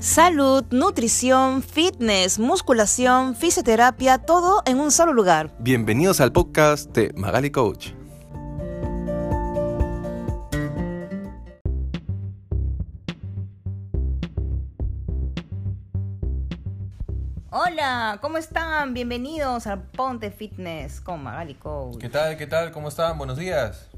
Salud, 0.00 0.64
nutrición, 0.70 1.62
fitness, 1.62 2.38
musculación, 2.38 3.36
fisioterapia, 3.36 4.16
todo 4.16 4.62
en 4.64 4.80
un 4.80 4.90
solo 4.90 5.12
lugar. 5.12 5.54
Bienvenidos 5.58 6.22
al 6.22 6.32
podcast 6.32 6.90
de 6.92 7.12
Magali 7.16 7.50
Coach. 7.50 7.90
Hola, 17.50 18.18
¿cómo 18.22 18.38
están? 18.38 18.94
Bienvenidos 18.94 19.66
al 19.66 19.82
Ponte 19.82 20.30
Fitness 20.30 21.02
con 21.02 21.22
Magali 21.22 21.56
Coach. 21.56 21.98
¿Qué 21.98 22.08
tal? 22.08 22.38
¿Qué 22.38 22.46
tal? 22.46 22.72
¿Cómo 22.72 22.88
están? 22.88 23.18
Buenos 23.18 23.36
días. 23.36 23.89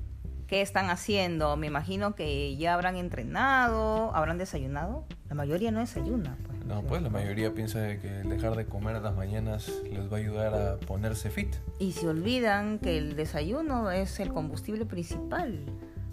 ¿Qué 0.53 0.61
están 0.61 0.91
haciendo? 0.91 1.57
Me 1.57 1.69
imagino 1.69 2.15
que 2.15 2.59
ya 2.59 2.75
habrán 2.75 2.97
entrenado, 2.97 4.15
habrán 4.15 4.37
desayunado. 4.37 5.07
La 5.31 5.35
mayoría 5.35 5.71
no 5.71 5.81
desayuna. 5.81 6.37
Pues, 6.47 6.67
no, 6.67 6.83
pues 6.83 7.01
la 7.01 7.09
mayoría 7.09 7.55
piensa 7.55 7.79
que 7.97 8.09
dejar 8.09 8.55
de 8.55 8.67
comer 8.67 8.97
a 8.97 9.01
las 9.01 9.17
mañanas 9.17 9.73
les 9.91 10.13
va 10.13 10.19
a 10.19 10.21
ayudar 10.21 10.55
a 10.55 10.77
ponerse 10.77 11.31
fit. 11.31 11.57
Y 11.79 11.93
se 11.93 12.07
olvidan 12.07 12.81
que 12.81 12.99
el 12.99 13.17
desayuno 13.17 13.91
es 13.91 14.21
el 14.21 14.31
combustible 14.31 14.85
principal 14.85 15.65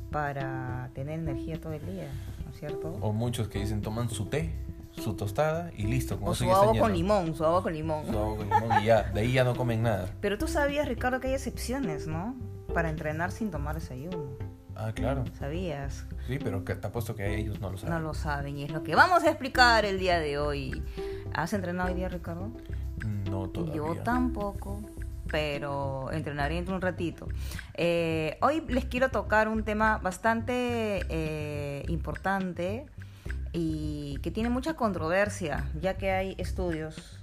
para 0.10 0.90
tener 0.94 1.20
energía 1.20 1.60
todo 1.60 1.74
el 1.74 1.86
día, 1.86 2.10
¿no 2.46 2.52
es 2.54 2.60
cierto? 2.60 2.98
O 3.02 3.12
muchos 3.12 3.50
que 3.50 3.60
dicen 3.60 3.82
toman 3.82 4.10
su 4.10 4.28
té 4.28 4.54
su 4.92 5.16
tostada 5.16 5.70
y 5.76 5.84
listo. 5.84 6.18
Con 6.18 6.30
o 6.30 6.34
su 6.34 6.50
agua 6.50 6.80
con 6.80 6.94
limón, 6.94 7.36
su 7.36 7.44
agua 7.44 7.62
con 7.62 7.74
limón. 7.74 8.06
Su 8.06 8.18
agua 8.18 8.38
con 8.38 8.50
limón 8.50 8.84
y 8.84 8.86
ya, 8.86 9.04
de 9.04 9.20
ahí 9.20 9.34
ya 9.34 9.44
no 9.44 9.54
comen 9.54 9.84
nada. 9.84 10.10
Pero 10.22 10.38
tú 10.38 10.48
sabías, 10.48 10.88
Ricardo, 10.88 11.20
que 11.20 11.28
hay 11.28 11.34
excepciones, 11.34 12.08
¿no? 12.08 12.36
Para 12.74 12.90
entrenar 12.90 13.32
sin 13.32 13.52
tomar 13.52 13.76
desayuno. 13.76 14.38
Ah, 14.76 14.92
claro. 14.94 15.26
¿Sabías? 15.38 16.06
Sí, 16.28 16.40
pero 16.42 16.64
que, 16.64 16.76
te 16.76 16.88
apuesto 16.88 17.16
que 17.16 17.38
ellos 17.38 17.60
no 17.60 17.70
lo 17.70 17.78
saben. 17.78 17.94
No 17.94 18.00
lo 18.00 18.14
saben 18.14 18.58
y 18.58 18.64
es 18.64 18.72
lo 18.72 18.82
que 18.84 18.96
vamos 18.96 19.24
a 19.24 19.30
explicar 19.30 19.84
el 19.84 20.00
día 20.00 20.20
de 20.20 20.38
hoy. 20.38 20.84
¿Has 21.34 21.52
entrenado 21.54 21.90
hoy 21.90 21.96
día, 21.96 22.08
Ricardo? 22.08 22.52
No, 23.30 23.50
todavía. 23.50 23.76
Yo 23.76 23.96
tampoco, 23.98 24.82
pero 25.30 26.10
entrenaré 26.12 26.56
dentro 26.56 26.76
un 26.76 26.82
ratito. 26.82 27.28
Eh, 27.74 28.38
hoy 28.42 28.64
les 28.70 28.86
quiero 28.86 29.10
tocar 29.10 29.50
un 29.50 29.64
tema 29.64 29.98
bastante 29.98 31.06
eh, 31.10 31.84
importante 31.90 32.86
y 33.52 34.18
que 34.22 34.32
tiene 34.32 34.50
mucha 34.50 34.76
controversia, 34.76 35.68
ya 35.82 35.98
que 35.98 36.12
hay 36.12 36.36
estudios 36.38 37.19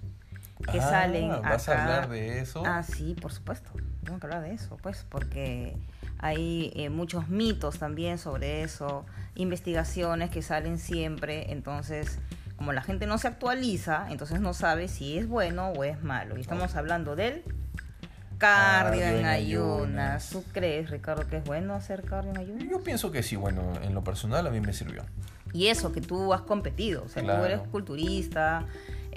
que 0.70 0.78
Ah, 0.78 0.90
salen 0.90 1.28
¿Vas 1.42 1.68
acá. 1.68 1.78
a 1.78 1.84
hablar 1.96 2.08
de 2.08 2.40
eso? 2.40 2.62
Ah, 2.66 2.82
sí, 2.82 3.14
por 3.20 3.32
supuesto. 3.32 3.70
Tengo 4.04 4.18
que 4.18 4.26
hablar 4.26 4.42
de 4.42 4.52
eso, 4.54 4.76
pues, 4.82 5.04
porque 5.08 5.76
hay 6.18 6.72
eh, 6.74 6.88
muchos 6.90 7.28
mitos 7.28 7.78
también 7.78 8.18
sobre 8.18 8.62
eso, 8.62 9.04
investigaciones 9.34 10.30
que 10.30 10.42
salen 10.42 10.78
siempre, 10.78 11.52
entonces, 11.52 12.18
como 12.56 12.72
la 12.72 12.82
gente 12.82 13.06
no 13.06 13.18
se 13.18 13.28
actualiza, 13.28 14.06
entonces 14.10 14.40
no 14.40 14.54
sabe 14.54 14.88
si 14.88 15.18
es 15.18 15.28
bueno 15.28 15.68
o 15.70 15.84
es 15.84 16.02
malo. 16.02 16.36
Y 16.38 16.40
estamos 16.40 16.74
hablando 16.74 17.16
del 17.16 17.42
cardio 18.38 19.02
en 19.04 19.24
ayunas. 19.26 19.34
ayunas. 19.34 20.30
¿Tú 20.30 20.44
crees, 20.52 20.90
Ricardo, 20.90 21.26
que 21.26 21.38
es 21.38 21.44
bueno 21.44 21.74
hacer 21.74 22.02
cardio 22.02 22.30
en 22.32 22.38
ayunas? 22.38 22.64
Yo 22.68 22.80
pienso 22.82 23.10
que 23.10 23.22
sí, 23.22 23.36
bueno, 23.36 23.72
en 23.82 23.94
lo 23.94 24.02
personal 24.04 24.46
a 24.46 24.50
mí 24.50 24.60
me 24.60 24.72
sirvió. 24.72 25.02
Y 25.52 25.68
eso, 25.68 25.92
que 25.92 26.00
tú 26.00 26.34
has 26.34 26.42
competido, 26.42 27.04
o 27.04 27.08
sea, 27.08 27.22
tú 27.22 27.26
Claro. 27.28 27.44
eres 27.46 27.60
culturista 27.60 28.64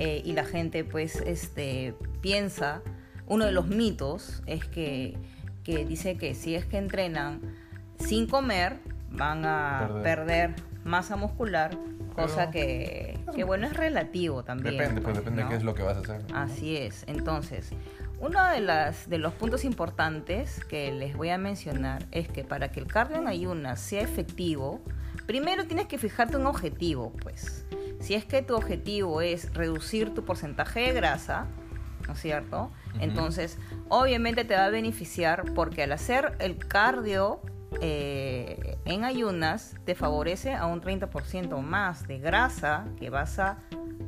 eh, 0.01 0.21
y 0.23 0.31
la 0.31 0.45
gente 0.45 0.85
pues 0.85 1.17
este, 1.17 1.93
piensa, 2.21 2.81
uno 3.27 3.43
de 3.43 3.51
los 3.51 3.67
mitos 3.67 4.41
es 4.45 4.63
que, 4.63 5.17
que 5.65 5.83
dice 5.83 6.17
que 6.17 6.33
si 6.35 6.55
es 6.55 6.63
que 6.63 6.77
entrenan 6.77 7.41
sin 7.99 8.25
comer, 8.25 8.77
van 9.11 9.43
a 9.43 9.87
Perder. 9.87 10.03
perder, 10.03 10.55
masa 10.85 11.17
muscular, 11.17 11.77
cosa 12.15 12.49
que, 12.49 13.19
que, 13.35 13.43
bueno, 13.43 13.67
es 13.67 13.73
relativo 13.73 14.43
también. 14.43 14.77
Depende, 14.77 15.01
pues 15.01 15.17
depende 15.17 15.43
¿no? 15.43 15.49
qué 15.49 15.55
es 15.55 15.63
lo 15.63 15.75
que 15.75 15.83
vas 15.83 15.97
a 15.97 15.99
hacer. 15.99 16.21
Así 16.33 16.77
es. 16.77 17.03
Entonces, 17.07 17.71
uno 18.21 18.41
de, 18.51 18.61
las, 18.61 19.09
de 19.09 19.17
los 19.17 19.33
puntos 19.33 19.65
importantes 19.65 20.63
que 20.63 20.93
les 20.93 21.17
voy 21.17 21.29
a 21.29 21.37
mencionar 21.37 22.05
es 22.11 22.29
que 22.29 22.45
para 22.45 22.71
que 22.71 22.79
el 22.79 22.87
cardio 22.87 23.17
en 23.17 23.27
ayunas 23.27 23.81
sea 23.81 24.01
efectivo, 24.01 24.79
primero 25.27 25.65
tienes 25.65 25.87
que 25.87 25.97
fijarte 25.97 26.37
un 26.37 26.45
objetivo, 26.45 27.11
pues. 27.21 27.65
Si 27.99 28.15
es 28.15 28.25
que 28.25 28.41
tu 28.41 28.55
objetivo 28.55 29.21
es 29.21 29.53
reducir 29.53 30.13
tu 30.13 30.23
porcentaje 30.23 30.79
de 30.81 30.93
grasa, 30.93 31.47
¿no 32.07 32.13
es 32.13 32.19
cierto? 32.19 32.71
Entonces, 32.99 33.57
obviamente 33.89 34.45
te 34.45 34.55
va 34.55 34.65
a 34.65 34.69
beneficiar 34.69 35.53
porque 35.53 35.83
al 35.83 35.91
hacer 35.91 36.35
el 36.39 36.57
cardio 36.57 37.41
eh, 37.81 38.77
en 38.85 39.03
ayunas, 39.03 39.75
te 39.85 39.95
favorece 39.95 40.53
a 40.53 40.65
un 40.65 40.81
30% 40.81 41.61
más 41.61 42.07
de 42.07 42.19
grasa 42.19 42.87
que 42.97 43.09
vas 43.09 43.37
a, 43.37 43.59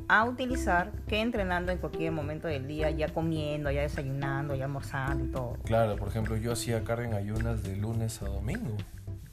a 0.08 0.24
utilizar 0.24 0.90
que 1.06 1.20
entrenando 1.20 1.70
en 1.70 1.78
cualquier 1.78 2.12
momento 2.12 2.48
del 2.48 2.66
día, 2.66 2.90
ya 2.90 3.08
comiendo, 3.08 3.70
ya 3.70 3.82
desayunando, 3.82 4.54
ya 4.54 4.64
almorzando 4.64 5.24
y 5.24 5.28
todo. 5.28 5.52
Claro, 5.64 5.96
por 5.96 6.08
ejemplo, 6.08 6.36
yo 6.36 6.52
hacía 6.52 6.82
carga 6.82 7.06
en 7.06 7.14
ayunas 7.14 7.62
de 7.62 7.76
lunes 7.76 8.20
a 8.22 8.26
domingo, 8.26 8.76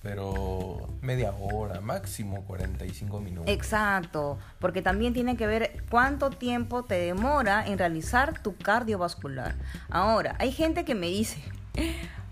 pero 0.02 0.90
media 1.02 1.32
hora, 1.32 1.82
máximo 1.82 2.44
45 2.46 3.20
minutos. 3.20 3.52
Exacto, 3.52 4.38
porque 4.60 4.82
también 4.82 5.14
tiene 5.14 5.36
que 5.36 5.48
ver 5.48 5.84
cuánto 5.90 6.30
tiempo 6.30 6.84
te 6.84 6.96
demora 6.96 7.66
en 7.66 7.78
realizar 7.78 8.42
tu 8.42 8.56
cardiovascular. 8.56 9.56
Ahora, 9.90 10.36
hay 10.40 10.52
gente 10.52 10.86
que 10.86 10.96
me 10.96 11.08
dice, 11.08 11.42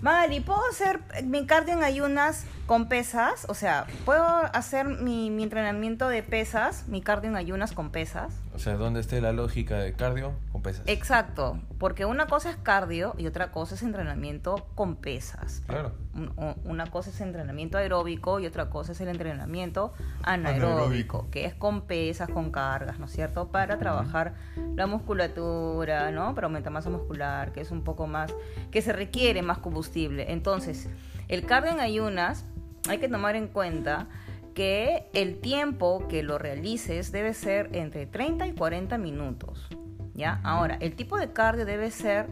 Mari, 0.01 0.39
¿puedo 0.39 0.61
hacer 0.69 1.01
mi 1.23 1.45
cardio 1.45 1.73
en 1.73 1.83
ayunas 1.83 2.45
con 2.67 2.87
pesas? 2.89 3.45
O 3.49 3.53
sea, 3.55 3.87
¿puedo 4.05 4.23
hacer 4.53 4.85
mi, 4.85 5.31
mi 5.31 5.41
entrenamiento 5.43 6.07
de 6.09 6.21
pesas, 6.21 6.87
mi 6.87 7.01
cardio 7.01 7.29
en 7.31 7.35
ayunas 7.37 7.71
con 7.71 7.89
pesas? 7.89 8.33
O 8.53 8.59
sea, 8.59 8.75
¿dónde 8.75 8.99
esté 8.99 9.21
la 9.21 9.31
lógica 9.31 9.77
de 9.77 9.93
cardio 9.93 10.33
con 10.51 10.61
pesas? 10.61 10.83
Exacto, 10.87 11.59
porque 11.79 12.05
una 12.05 12.27
cosa 12.27 12.49
es 12.49 12.57
cardio 12.57 13.15
y 13.17 13.25
otra 13.27 13.51
cosa 13.51 13.75
es 13.75 13.83
entrenamiento 13.83 14.67
con 14.75 14.95
pesas. 14.97 15.63
Claro. 15.67 15.93
Un- 16.13 16.33
un- 16.37 16.55
Una 16.65 16.87
cosa 16.87 17.09
es 17.09 17.21
entrenamiento 17.21 17.77
aeróbico 17.77 18.39
y 18.39 18.45
otra 18.45 18.69
cosa 18.69 18.91
es 18.91 19.01
el 19.01 19.07
entrenamiento 19.07 19.93
anaeróbico, 20.23 20.67
Anaeróbico. 20.73 21.27
que 21.31 21.45
es 21.45 21.53
con 21.55 21.81
pesas, 21.87 22.29
con 22.29 22.51
cargas, 22.51 22.99
¿no 22.99 23.05
es 23.05 23.11
cierto? 23.11 23.47
Para 23.49 23.77
trabajar 23.79 24.33
la 24.75 24.85
musculatura, 24.87 26.11
¿no? 26.11 26.35
Para 26.35 26.47
aumentar 26.47 26.73
masa 26.73 26.89
muscular, 26.89 27.51
que 27.53 27.61
es 27.61 27.71
un 27.71 27.83
poco 27.83 28.07
más, 28.07 28.33
que 28.71 28.81
se 28.81 28.91
requiere 28.93 29.41
más 29.41 29.59
combustible. 29.59 30.31
Entonces, 30.31 30.89
el 31.27 31.45
cardio 31.45 31.71
en 31.71 31.79
ayunas 31.79 32.45
hay 32.89 32.99
que 32.99 33.09
tomar 33.09 33.35
en 33.35 33.47
cuenta 33.47 34.07
que 34.53 35.07
el 35.13 35.39
tiempo 35.39 36.07
que 36.07 36.23
lo 36.23 36.37
realices 36.37 37.11
debe 37.11 37.33
ser 37.33 37.69
entre 37.73 38.05
30 38.07 38.47
y 38.47 38.53
40 38.53 38.97
minutos. 38.97 39.67
¿Ya? 40.15 40.39
Ahora, 40.43 40.77
el 40.79 40.95
tipo 40.95 41.17
de 41.19 41.31
cardio 41.31 41.63
debe 41.65 41.91
ser 41.91 42.25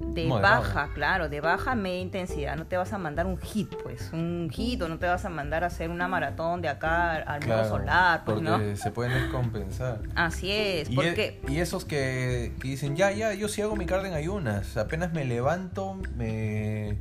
de 0.00 0.26
Moderado. 0.26 0.62
baja, 0.62 0.88
claro, 0.92 1.28
de 1.30 1.40
baja 1.40 1.74
media 1.74 2.00
intensidad. 2.00 2.56
No 2.56 2.66
te 2.66 2.76
vas 2.76 2.92
a 2.92 2.98
mandar 2.98 3.24
un 3.24 3.38
hit, 3.38 3.72
pues, 3.82 4.10
un 4.12 4.50
hit, 4.52 4.82
o 4.82 4.88
no 4.88 4.98
te 4.98 5.06
vas 5.06 5.24
a 5.24 5.30
mandar 5.30 5.62
a 5.64 5.68
hacer 5.68 5.88
una 5.88 6.08
maratón 6.08 6.60
de 6.60 6.68
acá 6.68 7.12
al 7.14 7.40
Claro, 7.40 7.68
solar, 7.68 8.22
pues, 8.26 8.34
porque 8.42 8.50
¿no? 8.50 8.76
se 8.76 8.90
pueden 8.90 9.14
descompensar. 9.14 10.00
Así 10.14 10.50
es, 10.50 10.90
Y, 10.90 10.96
porque... 10.96 11.40
e- 11.46 11.52
y 11.52 11.60
esos 11.60 11.84
que, 11.86 12.52
que 12.60 12.68
dicen, 12.68 12.96
ya, 12.96 13.12
ya, 13.12 13.32
yo 13.32 13.48
sí 13.48 13.62
hago 13.62 13.76
mi 13.76 13.86
cardio 13.86 14.08
en 14.08 14.14
ayunas. 14.14 14.76
Apenas 14.76 15.12
me 15.14 15.24
levanto, 15.24 15.94
me 16.16 16.98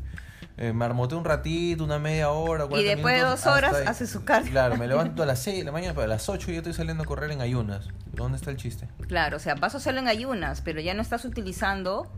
eh, 0.58 0.74
marmoteo 0.74 1.18
un 1.18 1.26
ratito, 1.26 1.84
una 1.84 2.00
media 2.00 2.30
hora. 2.30 2.66
Y 2.66 2.70
40 2.70 2.96
después 2.96 3.16
de 3.16 3.22
dos 3.22 3.46
horas 3.46 3.76
hace 3.86 4.08
su 4.08 4.24
cardio. 4.24 4.52
Claro, 4.52 4.78
me 4.78 4.88
levanto 4.88 5.24
a 5.24 5.26
las 5.28 5.40
6 5.40 5.60
de 5.60 5.64
la 5.64 5.72
mañana, 5.72 5.94
pero 5.94 6.06
a 6.06 6.08
las 6.08 6.30
8 6.30 6.52
ya 6.52 6.58
estoy 6.58 6.74
saliendo 6.74 7.04
a 7.04 7.06
correr 7.06 7.32
en 7.32 7.42
ayunas. 7.42 7.90
¿Dónde 8.14 8.38
está 8.38 8.52
el 8.52 8.58
chiste? 8.58 8.88
Claro, 9.08 9.38
o 9.38 9.40
sea, 9.40 9.56
vas 9.56 9.74
a 9.74 9.78
hacerlo 9.78 10.02
en 10.02 10.08
ayunas, 10.08 10.62
pero 10.62 10.82
ya 10.82 10.94
no 10.94 11.02
estás 11.02 11.26
utilizando 11.26 12.12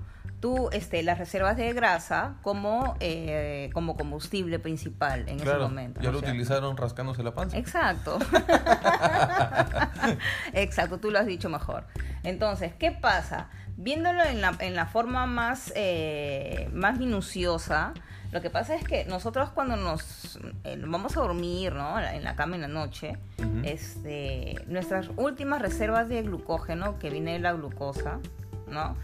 tú 0.44 0.68
este, 0.74 1.04
las 1.04 1.20
reservas 1.20 1.56
de 1.56 1.72
grasa 1.72 2.36
como, 2.42 2.98
eh, 3.00 3.70
como 3.72 3.96
combustible 3.96 4.60
principal 4.60 5.30
en 5.30 5.40
ese 5.40 5.56
momento. 5.56 6.02
ya 6.02 6.08
¿no 6.08 6.12
lo 6.12 6.20
utilizaron 6.20 6.76
rascándose 6.76 7.24
la 7.24 7.34
panza. 7.34 7.58
Exacto. 7.58 8.20
Exacto, 10.54 10.98
tú 10.98 11.12
lo 11.12 11.20
has 11.20 11.28
dicho 11.28 11.48
mejor. 11.48 11.86
Entonces, 12.24 12.74
¿qué 12.78 12.92
pasa? 12.92 13.48
Viéndolo 13.78 14.22
en 14.22 14.42
la, 14.42 14.54
en 14.60 14.76
la 14.76 14.86
forma 14.86 15.28
más, 15.28 15.72
eh, 15.78 16.70
más 16.74 17.00
minuciosa, 17.00 17.94
lo 18.34 18.42
que 18.42 18.50
pasa 18.50 18.76
es 18.76 18.84
que 18.84 19.06
nosotros 19.06 19.50
cuando 19.52 19.78
nos 19.78 20.40
eh, 20.66 20.78
vamos 20.86 21.16
a 21.16 21.22
dormir, 21.22 21.72
¿no? 21.72 21.98
En 22.02 22.26
la 22.26 22.36
cama 22.36 22.56
en 22.56 22.64
la 22.64 22.68
noche, 22.68 23.18
este, 23.64 24.56
nuestras 24.68 25.10
últimas 25.16 25.62
reservas 25.62 26.10
de 26.10 26.22
glucógeno, 26.22 27.00
que 27.00 27.10
viene 27.10 27.32
de 27.32 27.40
la 27.40 27.54
glucosa, 27.54 28.20
¿no? 28.68 28.98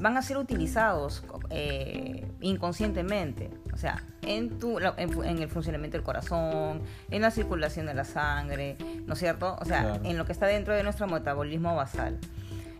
Van 0.00 0.16
a 0.16 0.22
ser 0.22 0.36
utilizados 0.38 1.24
eh, 1.50 2.26
inconscientemente, 2.40 3.50
o 3.72 3.76
sea, 3.76 4.02
en, 4.22 4.58
tu, 4.58 4.78
en, 4.78 5.38
el 5.38 5.48
funcionamiento 5.48 5.96
del 5.96 6.04
corazón, 6.04 6.82
en 7.10 7.22
la 7.22 7.30
circulación 7.30 7.86
de 7.86 7.94
la 7.94 8.04
sangre, 8.04 8.76
¿no 9.06 9.14
es 9.14 9.18
cierto? 9.18 9.56
O 9.60 9.64
sea, 9.64 9.82
Claro. 9.82 10.00
en 10.04 10.18
lo 10.18 10.24
que 10.26 10.32
está 10.32 10.46
dentro 10.46 10.74
de 10.74 10.82
nuestro 10.82 11.06
metabolismo 11.06 11.74
basal. 11.74 12.18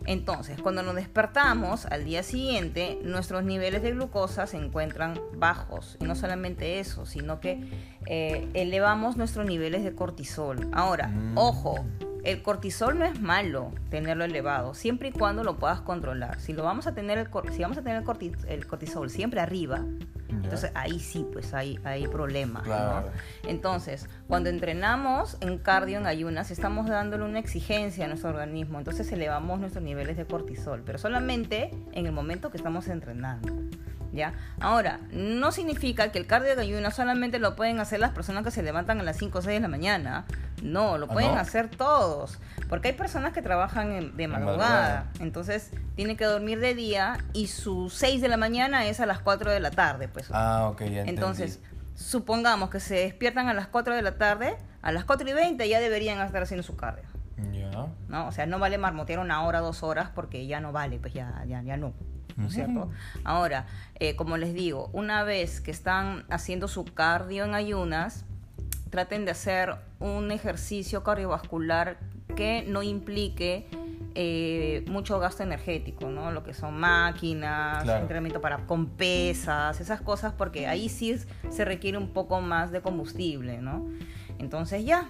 Entonces, 0.07 0.59
cuando 0.61 0.81
nos 0.81 0.95
despertamos 0.95 1.85
al 1.85 2.05
día 2.05 2.23
siguiente, 2.23 2.97
nuestros 3.03 3.43
niveles 3.43 3.83
de 3.83 3.91
glucosa 3.91 4.47
se 4.47 4.57
encuentran 4.57 5.19
bajos. 5.35 5.95
Y 5.99 6.05
no 6.05 6.15
solamente 6.15 6.79
eso, 6.79 7.05
sino 7.05 7.39
que 7.39 7.59
eh, 8.07 8.47
elevamos 8.55 9.15
nuestros 9.15 9.45
niveles 9.45 9.83
de 9.83 9.93
cortisol. 9.93 10.67
Ahora, 10.73 11.07
Mm. 11.09 11.37
ojo, 11.37 11.85
el 12.23 12.41
cortisol 12.41 12.99
no 12.99 13.05
es 13.05 13.19
malo 13.19 13.71
tenerlo 13.89 14.23
elevado, 14.23 14.73
siempre 14.73 15.09
y 15.09 15.11
cuando 15.11 15.43
lo 15.43 15.57
puedas 15.57 15.81
controlar. 15.81 16.39
Si 16.39 16.53
lo 16.53 16.63
vamos 16.63 16.87
a 16.87 16.93
tener 16.93 17.17
el, 17.17 17.27
si 17.51 17.61
vamos 17.61 17.77
a 17.77 17.81
tener 17.81 18.03
el 18.47 18.67
cortisol 18.67 19.09
siempre 19.09 19.39
arriba, 19.39 19.83
entonces 20.29 20.71
ahí 20.75 20.99
sí, 20.99 21.27
pues 21.31 21.53
hay, 21.53 21.79
hay 21.83 22.07
problemas. 22.07 22.67
Entonces, 23.47 24.07
cuando 24.27 24.49
entrenamos 24.49 25.37
en 25.41 25.57
cardio, 25.57 25.97
en 25.97 26.07
ayunas, 26.07 26.51
estamos 26.51 26.87
dándole 26.87 27.25
una 27.25 27.39
exigencia 27.39 28.05
a 28.05 28.07
nuestro 28.07 28.29
organismo, 28.29 28.77
entonces 28.77 29.11
elevamos 29.11 29.59
nuestros 29.59 29.83
niveles 29.83 30.17
de 30.17 30.25
cortisol, 30.25 30.83
pero 30.85 30.97
solamente 30.97 31.71
en 31.91 32.05
el 32.05 32.11
momento 32.11 32.49
que 32.51 32.57
estamos 32.57 32.87
entrenando. 32.87 33.53
¿Ya? 34.13 34.33
Ahora, 34.59 34.99
no 35.11 35.51
significa 35.51 36.11
que 36.11 36.19
el 36.19 36.27
cardio 36.27 36.55
de 36.55 36.61
ayunas 36.61 36.95
solamente 36.95 37.39
lo 37.39 37.55
pueden 37.55 37.79
hacer 37.79 37.99
las 37.99 38.11
personas 38.11 38.43
que 38.43 38.51
se 38.51 38.61
levantan 38.61 38.99
a 38.99 39.03
las 39.03 39.17
5 39.17 39.39
o 39.39 39.41
6 39.41 39.55
de 39.55 39.59
la 39.61 39.67
mañana. 39.67 40.25
No, 40.61 40.97
lo 40.97 41.05
¿Ah, 41.05 41.13
pueden 41.13 41.37
hacer 41.37 41.69
todos. 41.69 42.39
Porque 42.69 42.89
hay 42.89 42.93
personas 42.93 43.33
que 43.33 43.41
trabajan 43.41 44.15
de 44.15 44.27
madrugada. 44.27 45.09
Entonces, 45.19 45.71
tienen 45.95 46.17
que 46.17 46.25
dormir 46.25 46.59
de 46.59 46.75
día 46.75 47.17
y 47.33 47.47
su 47.47 47.89
6 47.89 48.21
de 48.21 48.27
la 48.27 48.37
mañana 48.37 48.85
es 48.85 48.99
a 48.99 49.05
las 49.05 49.19
4 49.19 49.51
de 49.51 49.59
la 49.59 49.71
tarde. 49.71 50.07
Pues. 50.07 50.27
Ah, 50.31 50.67
ok, 50.71 50.83
ya 50.83 51.01
Entonces, 51.03 51.59
supongamos 51.95 52.69
que 52.69 52.79
se 52.79 52.95
despiertan 52.95 53.47
a 53.47 53.53
las 53.53 53.67
4 53.67 53.95
de 53.95 54.01
la 54.01 54.17
tarde, 54.17 54.57
a 54.81 54.91
las 54.91 55.05
4 55.05 55.29
y 55.29 55.33
20 55.33 55.69
ya 55.69 55.79
deberían 55.79 56.19
estar 56.19 56.43
haciendo 56.43 56.63
su 56.63 56.75
cardio. 56.75 57.10
¿No? 58.07 58.27
O 58.27 58.31
sea, 58.31 58.45
no 58.45 58.59
vale 58.59 58.77
marmotear 58.77 59.19
una 59.19 59.43
hora, 59.43 59.59
dos 59.59 59.83
horas 59.83 60.09
porque 60.13 60.47
ya 60.47 60.59
no 60.59 60.71
vale, 60.71 60.99
pues 60.99 61.13
ya, 61.13 61.43
ya, 61.47 61.61
ya 61.61 61.77
no. 61.77 61.93
¿no 62.37 62.47
es 62.47 62.53
cierto? 62.53 62.89
Ahora, 63.23 63.67
eh, 63.99 64.15
como 64.15 64.37
les 64.37 64.53
digo, 64.53 64.89
una 64.93 65.23
vez 65.23 65.61
que 65.61 65.71
están 65.71 66.25
haciendo 66.29 66.67
su 66.67 66.85
cardio 66.85 67.45
en 67.45 67.53
ayunas, 67.53 68.25
traten 68.89 69.25
de 69.25 69.31
hacer 69.31 69.75
un 69.99 70.31
ejercicio 70.31 71.03
cardiovascular 71.03 71.97
que 72.35 72.63
no 72.67 72.83
implique 72.83 73.67
eh, 74.13 74.83
mucho 74.87 75.19
gasto 75.19 75.43
energético, 75.43 76.09
¿no? 76.09 76.31
Lo 76.31 76.43
que 76.43 76.53
son 76.53 76.77
máquinas, 76.77 77.87
entrenamiento 77.87 78.41
para 78.41 78.65
con 78.65 78.87
pesas, 78.87 79.79
esas 79.79 80.01
cosas, 80.01 80.33
porque 80.33 80.67
ahí 80.67 80.89
sí 80.89 81.15
se 81.49 81.65
requiere 81.65 81.97
un 81.97 82.09
poco 82.09 82.41
más 82.41 82.71
de 82.71 82.81
combustible, 82.81 83.61
¿no? 83.61 83.87
Entonces 84.37 84.83
ya, 84.83 85.09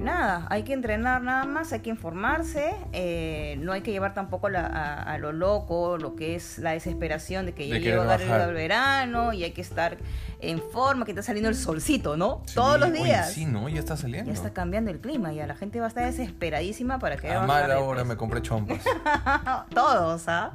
nada, 0.00 0.46
hay 0.50 0.62
que 0.62 0.72
entrenar 0.72 1.22
nada 1.22 1.44
más, 1.44 1.72
hay 1.72 1.80
que 1.80 1.90
informarse, 1.90 2.74
eh, 2.92 3.56
no 3.60 3.72
hay 3.72 3.82
que 3.82 3.92
llevar 3.92 4.14
tampoco 4.14 4.48
a, 4.48 5.18
lo 5.18 5.32
loco, 5.32 5.98
lo 5.98 6.16
que 6.16 6.34
es 6.34 6.58
la 6.58 6.72
desesperación 6.72 7.46
de 7.46 7.52
que 7.52 7.68
ya 7.68 7.78
llega 7.78 8.44
el 8.44 8.54
verano 8.54 9.32
y 9.32 9.44
hay 9.44 9.52
que 9.52 9.60
estar 9.60 9.98
en 10.40 10.60
forma, 10.60 11.04
que 11.04 11.12
está 11.12 11.22
saliendo 11.22 11.48
el 11.48 11.54
solcito, 11.54 12.16
¿no? 12.16 12.42
Todos 12.54 12.80
los 12.80 12.92
días. 12.92 13.32
sí, 13.32 13.44
¿no? 13.44 13.68
Ya 13.68 13.78
está 13.78 13.96
saliendo. 13.96 14.30
Ya 14.30 14.34
está 14.34 14.52
cambiando 14.52 14.90
el 14.90 15.00
clima, 15.00 15.32
ya 15.32 15.46
la 15.46 15.54
gente 15.54 15.78
va 15.80 15.86
a 15.86 15.88
estar 15.88 16.04
desesperadísima 16.04 16.98
para 16.98 17.16
que... 17.16 17.30
A 17.30 17.42
mala 17.42 17.78
hora 17.80 18.04
me 18.04 18.16
compré 18.16 18.42
chompas. 18.42 18.82
Todos, 19.74 20.24
¿ah? 20.28 20.52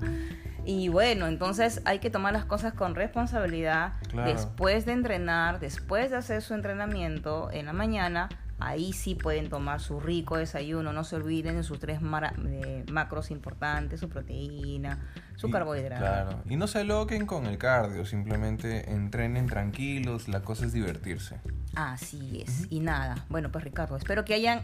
Y 0.65 0.89
bueno, 0.89 1.27
entonces 1.27 1.81
hay 1.85 1.99
que 1.99 2.09
tomar 2.09 2.33
las 2.33 2.45
cosas 2.45 2.73
con 2.73 2.95
responsabilidad. 2.95 3.93
Después 4.25 4.85
de 4.85 4.93
entrenar, 4.93 5.59
después 5.59 6.09
de 6.09 6.17
hacer 6.17 6.41
su 6.41 6.55
entrenamiento 6.55 7.51
en 7.51 7.67
la 7.67 7.73
mañana, 7.73 8.29
Ahí 8.57 8.93
sí 8.93 9.15
pueden 9.15 9.49
tomar 9.49 9.81
su 9.81 9.99
rico 9.99 10.37
desayuno, 10.37 10.93
no 10.93 11.03
se 11.03 11.17
olviden 11.17 11.57
de 11.57 11.63
sus 11.63 11.77
tres 11.79 11.99
macros 12.01 13.29
importantes, 13.31 13.99
su 13.99 14.07
proteína, 14.07 15.11
su 15.35 15.49
carbohidrato. 15.49 16.01
Claro, 16.01 16.41
y 16.49 16.55
no 16.55 16.67
se 16.67 16.85
loquen 16.85 17.25
con 17.25 17.47
el 17.47 17.57
cardio, 17.57 18.05
simplemente 18.05 18.91
entrenen 18.91 19.47
tranquilos, 19.47 20.29
la 20.29 20.41
cosa 20.41 20.65
es 20.65 20.73
divertirse. 20.73 21.41
Así 21.75 22.43
es, 22.47 22.67
y 22.69 22.79
nada. 22.79 23.25
Bueno, 23.27 23.51
pues 23.51 23.65
Ricardo, 23.65 23.97
espero 23.97 24.23
que 24.23 24.33
hayan 24.33 24.61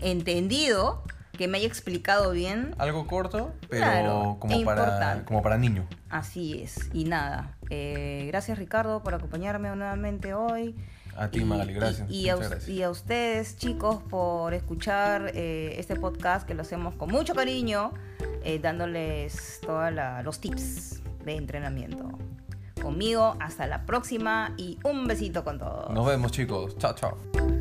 entendido, 0.00 1.04
que 1.38 1.46
me 1.46 1.58
haya 1.58 1.68
explicado 1.68 2.32
bien. 2.32 2.74
Algo 2.78 3.06
corto, 3.06 3.54
pero 3.68 4.38
como, 4.40 4.64
para, 4.64 5.24
como 5.24 5.40
para 5.40 5.56
niño. 5.56 5.86
Así 6.08 6.60
es, 6.60 6.90
y 6.92 7.04
nada. 7.04 7.56
Eh, 7.70 8.24
gracias 8.26 8.58
Ricardo 8.58 9.04
por 9.04 9.14
acompañarme 9.14 9.68
nuevamente 9.76 10.34
hoy. 10.34 10.74
A 11.16 11.28
ti, 11.28 11.44
Magali, 11.44 11.74
gracias. 11.74 12.10
Y, 12.10 12.28
a, 12.28 12.90
ustedes, 12.90 13.56
chicos, 13.56 14.02
por 14.08 14.54
escuchar 14.54 15.32
eh, 15.34 15.74
este 15.78 15.96
podcast 15.96 16.46
que 16.46 16.54
lo 16.54 16.62
hacemos 16.62 16.94
con 16.94 17.10
mucho 17.10 17.34
cariño, 17.34 17.92
eh, 18.42 18.58
dándoles 18.58 19.60
todos 19.60 19.92
los 20.24 20.40
tips 20.40 21.02
de 21.24 21.36
entrenamiento. 21.36 22.10
Conmigo, 22.80 23.36
hasta 23.40 23.66
la 23.66 23.84
próxima 23.84 24.54
y 24.56 24.78
un 24.84 25.06
besito 25.06 25.44
con 25.44 25.58
todos. 25.58 25.90
Nos 25.90 26.06
vemos, 26.06 26.32
chicos. 26.32 26.76
Chao, 26.78 26.94
chao. 26.94 27.59